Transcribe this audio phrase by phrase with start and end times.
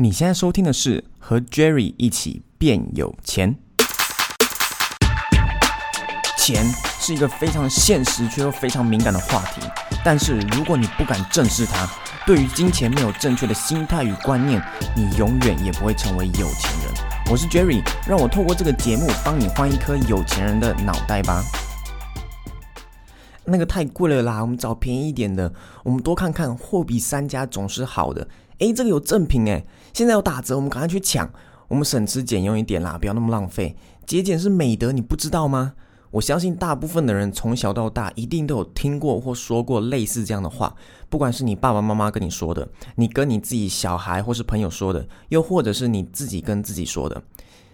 [0.00, 3.56] 你现在收听的是和 Jerry 一起变有钱。
[6.36, 6.64] 钱
[7.00, 9.60] 是一个非常现实却又非常敏感的话题，
[10.04, 11.90] 但是如果你不敢正视它，
[12.24, 14.62] 对于金钱没有正确的心态与观念，
[14.94, 16.94] 你永远也不会成为有钱人。
[17.28, 21.42] 我是 Jerry，让我透过这个节目帮你换一颗有钱人的脑袋吧。
[23.44, 25.52] 那个太贵了啦，我们找便宜一点的。
[25.82, 28.28] 我们多看看，货比三家总是好的。
[28.58, 31.30] 诶，这个有赠品诶，现在有打折，我们赶快去抢。
[31.68, 33.76] 我们省吃俭用一点啦，不要那么浪费。
[34.06, 35.74] 节俭是美德，你不知道吗？
[36.10, 40.74] 我相信大部分的人从小到大一定都有听过或说过类似这样的话，
[41.10, 47.22] 不管是你爸爸妈妈跟你说的，你跟你自己小孩或是朋友说的，又或者是你自己跟自己说的。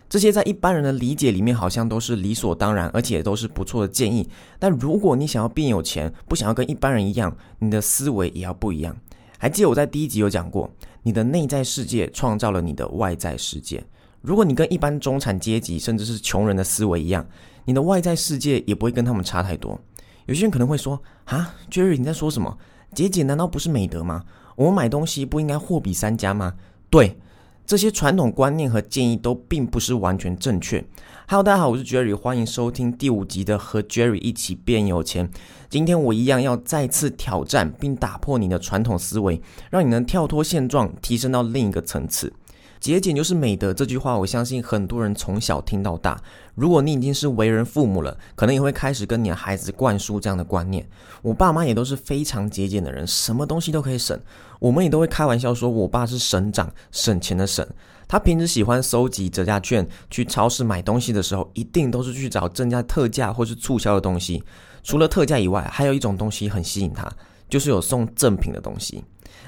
[0.09, 4.29] 这些在一般人的理解里面好像都是理所当然，而且都是不错的建议。
[4.59, 8.97] 但如果你想要变有钱，不想要跟一般人一样，你的思维也要不一样。
[9.39, 10.71] 还记得我在第一集有讲过，
[11.03, 13.85] 你的内在世界创造了你的外在世界。
[14.21, 17.27] 如果你跟一般中产阶级甚至是穷人的思维一样，
[17.65, 19.79] 你的外在世界也不会跟他们差太多。
[20.27, 22.57] 有些人可能会说：“啊，Jerry，你在说什么？
[22.95, 24.25] 节俭难道不是美德吗？
[24.57, 26.55] 我们买东西不应该货比三家吗？”
[26.89, 27.19] 对，
[27.67, 30.85] 这些传统观念和建议都并不是完全正确。
[31.27, 35.31] Hello，大家好，我是 Jerry，欢迎收听第五集的和 Jerry 一起变有钱。
[35.71, 42.31] 今天我一样要再次挑战并打破你的传统思维，让你能跳脱现状，提升到另一个层次。
[42.85, 46.21] 节俭就是美德这句话，我相信很多人从小听到大。
[46.55, 50.87] 如果你已经是为人父母了，可能也会开始跟你的孩子灌输这样的观念。
[51.23, 54.21] 我爸妈也都是非常节俭的人，什么东西都可以省。
[54.59, 57.67] 我们也都会开玩笑说，我爸是省长，省钱的省。
[58.07, 64.45] 他平时喜欢收集折价券，去超市买东西的时候，一定都是去找正价特价或是促销的东西。
[64.83, 67.11] 除了特价以外，还有一种东西很吸引他，
[67.49, 69.03] 就是有送赠品的东西。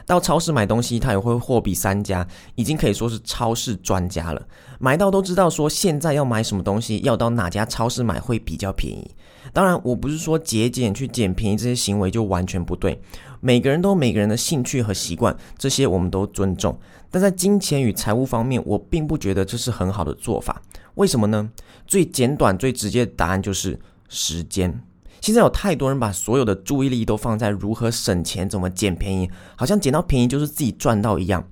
[0.07, 4.41] 到超市买东西，他也会货比三家，已经可以说是超市专家了。
[4.79, 9.11] 买到都知道说现在要买什么东西，要到哪家超市买会比较便宜。
[9.53, 13.01] 当然，我不是说节俭去捡便宜这些行为就完全不对。
[13.41, 16.79] 每个人都每个人的兴趣和习惯，这些我们都尊重。
[17.11, 20.61] 但在金钱与财务方面，我并不觉得这是很好的做法。
[20.95, 21.49] 为什么呢？
[21.87, 23.79] 最简短、最直接的答案就是
[24.09, 24.83] 时间。
[25.27, 31.45] 现在有太多人把所有的注意力都放在如何省钱、怎么捡便宜，好像捡到便宜就是自己赚到一样。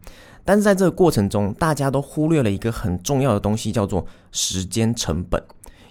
[0.45, 5.43] 但是在这个过程中，大家都忽略了一个很重要的东西，叫做时间成本。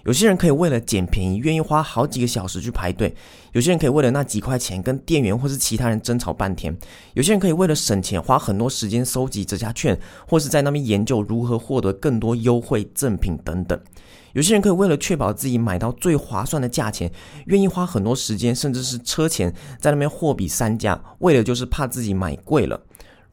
[0.04, 3.08] 有些人可以为了捡便宜，愿意花好几个小时去排队；
[3.52, 6.72] 有些人可以为了那几块钱跟店员或是其他人争吵半天；
[7.14, 9.98] 有些人可以为了省钱，花很多时间收集折价券，
[10.28, 13.78] 或是在那边研究如何获得更多优惠赠品等等；
[14.34, 17.10] 有些人可以为了确保自己买到最划算的价钱，
[17.46, 22.78] 愿意花很多时间甚至是车钱在那边货比三家，为的就是怕自己买贵了。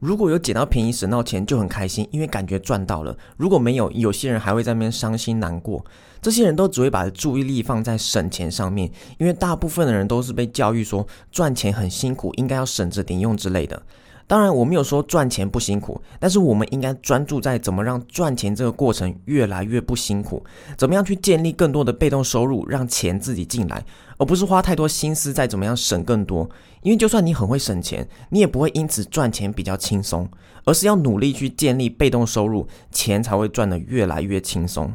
[0.02, 5.84] 如果有捡到便宜省到钱就很开心，因为感觉赚到了；如果没有，有些人还会在那边伤心难过。
[6.20, 13.80] 这些人都只会把注意力放在省钱上面，因为大部分的人都是被教育说赚钱很辛苦，应该要省着点用之类的。
[14.26, 20.42] 当然，我没有说赚钱不辛苦，但是我们应该专注在怎么让赚钱这个过程越来越不辛苦，
[20.76, 23.84] 怎么样去建立更多的被动收入，让钱自己进来，
[24.16, 26.48] 而不是花太多心思在怎么样省更多。
[26.82, 30.28] 因为就算你很会省钱，你也不会因此赚钱比较轻松，
[30.64, 34.92] 而是要努力去建立被动收入，钱才会赚得越来越轻松。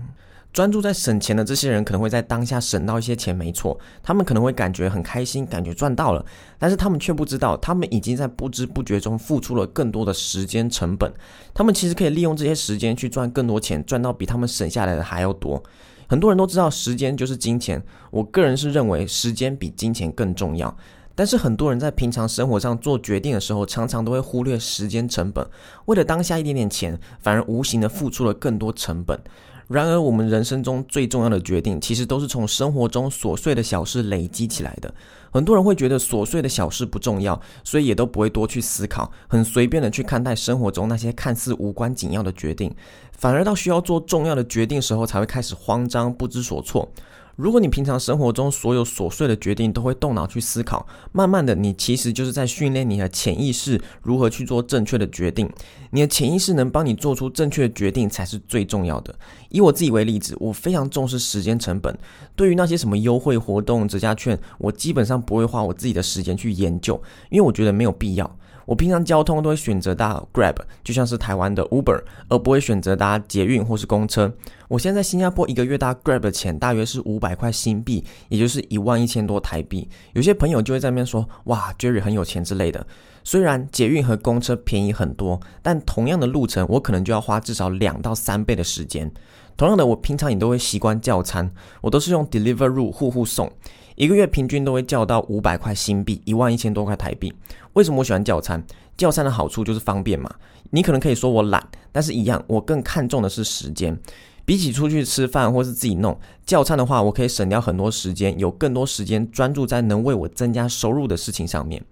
[0.57, 6.25] 专注在省钱的这些人可能会在当下省到一些钱，没错，他们可能会感觉很开心，感觉赚到了，
[6.57, 11.13] 但是他们却不知道，他们已经在不知不觉中付出了更多的时间成本。
[11.53, 15.61] 他们其实可以利用这些时间去赚更多钱，赚到比他们省下来的还要多。
[16.07, 17.79] 很多人都知道时间就是金钱，
[18.09, 20.75] 我个人是认为时间比金钱更重要。
[21.13, 25.47] 但是很多人在平常生活上做决定的时候，常常都会忽略时间成本，
[25.85, 29.19] 为了当下一点点钱，反而无形的付出了更多成本。
[29.67, 34.93] 然而，我们人生中最重要的决定，其实都是从生活中琐碎的小事累积起来的。
[35.29, 42.73] 很多人会觉得琐碎的小事不重要，所以也都不会多去思考，很随便的去看待生活中那些看似无关紧要的决定，
[43.11, 46.89] 反而到需要做重要的决定时候，才会开始慌张不知所措。
[47.37, 55.47] 如果你平常生活中所有琐碎的决定都会动脑去思考，慢慢的，你其实就是在训练你的潜意识如何去做正确的决定。
[55.91, 59.13] 你的潜意识能帮你做出正确的决定才是最重要的。
[59.49, 61.95] 以我自己为例子，我非常重视时间成本。
[62.35, 66.99] 对于那些什么优惠活动、折价券，我基本上不会花我自己的时间去研究，
[67.29, 68.37] 因为我觉得没有必要。
[68.67, 74.31] 我平常交通都会选择搭 Grab，就像是台湾的 Uber，而不会选择搭捷运或是公车。
[74.67, 79.87] 我现在在新加坡一个月搭 Grab 的钱大约是五百块新币，也就是一万一千多台币。
[80.11, 82.85] 有些朋友就会在那边说：“哇，Jerry 很有钱之类的。”
[83.23, 89.09] 虽然捷运和公车便宜很多，但同样的路程我可能就要花至少两到三倍的时间。
[89.57, 91.51] 同样的，我平常也都会习惯叫餐，
[91.81, 93.51] 我都是用 Deliveroo 户户送，
[93.95, 97.33] 一个月平均都会叫到五百块新币，一万一千多块台币。
[97.73, 98.63] 为什么我喜欢叫餐？
[98.95, 100.31] 叫餐的好处就是方便嘛。
[100.69, 103.99] 你可能可以说我懒，但是一样，我更看重的是时间。
[104.45, 111.83] 比起出去吃饭或是自己弄，叫餐的话，我可以省掉很多时间，有更多时间专注在能为我增加收入的事情上面。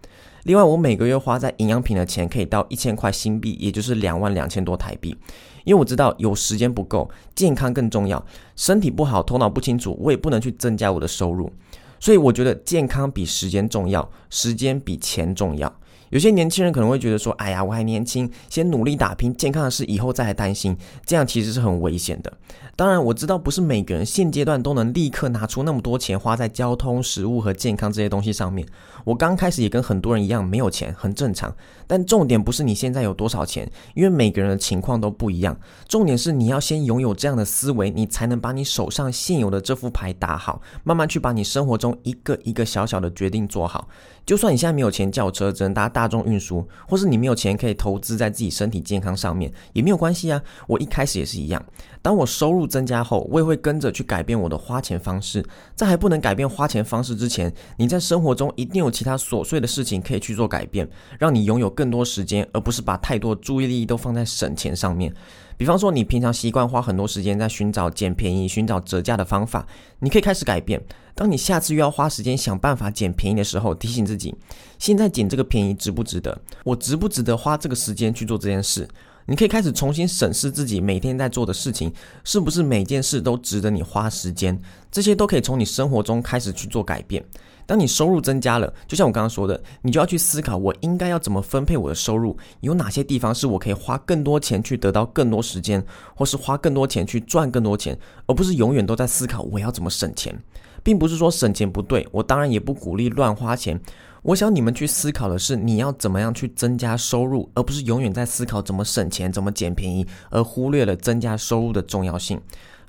[0.43, 5.17] 另外，我每个月花在营养品的钱可以到一千块新币，也就是两万两千多台币。
[5.65, 8.25] 因为我知道有时间不够，健康更重要。
[8.55, 11.51] 身体不好，头脑不清楚，我也不能去增加我的收入。
[11.99, 15.73] 所以我觉得健康比时间重要，时间比钱重要。
[16.15, 20.73] 有些年轻人可能会觉得说：“哎呀，我还年轻，先努力打拼，健康的事以后再来担心。”
[21.05, 22.31] 这样其实是很危险的。
[22.77, 28.65] 当然，我知道不是每个人现阶段都能立刻拿出那么多钱花在交通、食物和健康这些东西上面。
[29.03, 31.53] 我刚开始也跟很多人一样没有钱，很正常。
[31.85, 35.59] 但重点不是你现在有多少钱，因为每个人的情况都不一样。
[35.85, 43.89] 重点是你要先拥有这样的思维，你才能把你手上现有的这副牌打好，慢慢去把你生活中一个一个小小的决定做好。
[44.25, 50.41] 就算你现在没有钱叫车，只能搭大众运输，或是你没有钱可以投资在自己身体健康上面，也没有关系啊。
[50.67, 51.63] 我一开始也是一样，
[52.01, 55.45] 当我收入增加后，我也会跟着去改变我的花钱方式。
[55.75, 60.89] 在还不能改变花钱方式之前，你在生活中一定有其他琐碎的事情可以去做改变，
[61.19, 65.13] 让你拥有更多时间，而不是把太多注意力都放在省钱上面。
[65.57, 69.65] 比方说，你平常习惯花很多时间在寻找捡便宜、寻找折价的方法，
[69.99, 70.81] 你可以开始改变。
[71.13, 74.35] 当你下次又要花时间想办法捡便宜的时候，提醒自己，
[74.77, 76.37] 现在捡这个便宜值不值得？
[76.65, 78.87] 我值不值得花这个时间去做这件事？
[79.27, 81.91] 你可以开始重新审视自己每天在做的事情，
[82.23, 84.59] 是不是每件事都值得你花时间？
[84.91, 87.23] 这些都可以从你生活中开始去做改变。
[87.65, 92.37] 当你收入增加了，就像我刚刚说的，你就要去思考，我应该要怎么分配我的收入？
[92.61, 95.83] 有哪些地方是我可以花更多钱去得到更多时间，
[96.15, 97.97] 或是花更多钱去赚更多钱，
[98.27, 100.37] 而不是永远都在思考我要怎么省钱。
[100.83, 103.81] 并不是说省钱不对，我当然也不鼓励乱花钱。
[104.21, 112.39] 我想你们去思考的是你要怎么样去增加收入，而不是永远在思考怎么省钱、怎么捡便宜，而忽略了增加收入的重要性。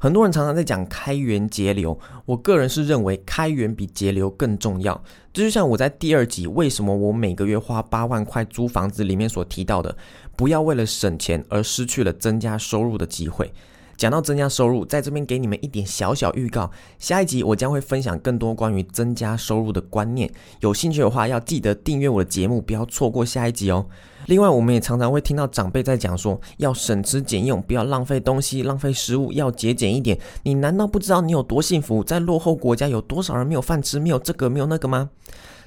[0.07, 4.95] 很多人常常在讲开源节流，我个人是认为开源比节流更重要。
[5.33, 9.97] 这就像我在第二集为什么我每个月花八万块租房子里面所提到的，
[10.37, 13.53] 不要为了省钱而失去了增加收入的机会。
[13.97, 20.31] 讲到增加收入，在这边给你们一点小小预告，下一集我将会分享更多关于增加收入的观念。
[20.61, 23.87] 有兴趣的话，要记得订阅我的节目，不要错过下一集哦。
[24.27, 30.19] 另外，我们也常常会听到长辈在讲说，要省吃俭用，不要浪费东西、浪费食物，要节俭一点。
[30.43, 32.03] 你难道不知道你有多幸福？
[32.03, 35.11] 在落后国家有多少人没有饭吃，没有这个，没有那个吗？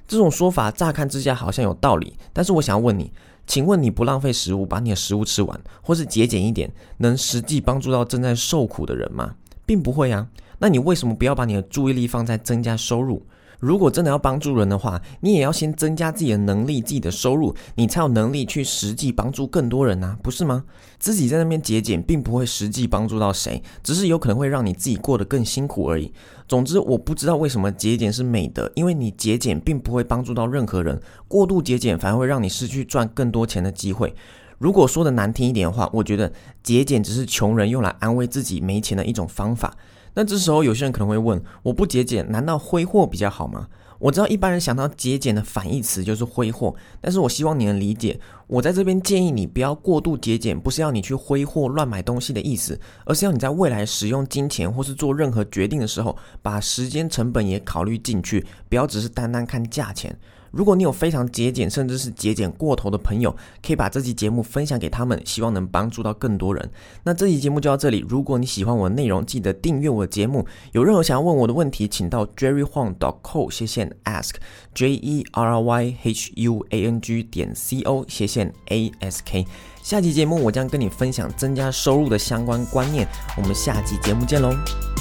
[0.10, 3.14] 这种说法乍看之下好像有道理，但是我想要问你。
[3.46, 9.36] 请问你不浪费食物，把你的食物吃完，或是节俭一点，能实际帮助到正在受苦的人吗？
[9.68, 10.28] 并不会啊。
[10.58, 13.24] 那你为什么不要把你的注意力放在增加收入？
[13.60, 20.64] 如果真的要帮助人的话，你也要先增加自己的能力、自己的收入，你才有能力去实际帮助更多人啊，不是吗？
[20.98, 26.12] 自己在那边节俭，并不会实际帮助到谁，只是有可能会让你自己过得更辛苦而已。
[26.48, 34.14] 总之，我不知道为什么节俭是美德，因为你节俭并不会帮助到任何人，过度节俭反而会让你失去赚更多钱的机会。
[34.58, 36.32] 如果说的难听一点的话，我觉得
[36.64, 39.76] 节俭只是穷人用来安慰自己没钱的一种方法。
[40.14, 43.68] 那这时候有些人可能会问：我不节俭，难道挥霍比较好吗？
[44.00, 60.18] 我知道一般人想到节俭的反义词就是挥霍，但是我希望你能理解，我在这边建议你不要过度节俭，不是要你去挥霍乱买东西的意思，而是要你在未来使用金钱或是做任何决定的时候，把时间成本也考虑进去，不要只是单单看价钱。
[60.52, 66.70] 如果你有非常节俭，甚至是节俭过头的朋友，可以把这期节目分享给他们，希望能帮助到更多人。
[67.04, 68.06] 那这期节目就到这里。
[68.08, 70.46] 如果你喜欢我的内容，记得订阅我的节目。
[70.74, 72.90] 有任何想要问我的问题，请到 Jerry Huang.
[73.00, 74.36] dot co 斜线 ask
[74.74, 78.92] j e r r y h u a n g 点 c o 斜线 a
[79.00, 79.46] s k。
[79.82, 83.08] 下期节目我将跟你分享增加收入的相关观念。
[83.38, 84.99] 我们下期节目见喽。